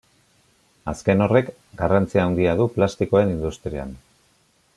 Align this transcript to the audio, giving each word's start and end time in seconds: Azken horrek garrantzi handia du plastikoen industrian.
Azken 0.93 1.21
horrek 1.25 1.51
garrantzi 1.83 2.23
handia 2.25 2.57
du 2.63 2.67
plastikoen 2.79 3.35
industrian. 3.39 3.95